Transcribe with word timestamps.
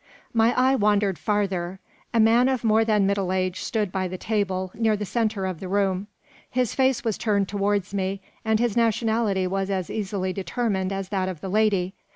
My 0.33 0.51
eye 0.59 0.73
wandered 0.73 1.19
farther. 1.19 1.79
A 2.11 2.19
man 2.19 2.49
of 2.49 2.63
more 2.63 2.83
than 2.83 3.05
middle 3.05 3.31
age 3.31 3.59
stood 3.61 3.91
by 3.91 4.07
the 4.07 4.17
table, 4.17 4.71
near 4.73 4.95
the 4.97 5.05
centre 5.05 5.45
of 5.45 5.59
the 5.59 5.67
room. 5.67 6.07
His 6.49 6.73
face 6.73 7.03
was 7.03 7.19
turned 7.19 7.47
towards 7.47 7.93
me, 7.93 8.19
and 8.43 8.59
his 8.59 8.75
nationality 8.75 9.45
was 9.45 9.69
as 9.69 9.91
easily 9.91 10.33
determined 10.33 10.91
as 10.91 11.09
that 11.09 11.29
of 11.29 11.39
the 11.41 11.49
lady. 11.49 11.93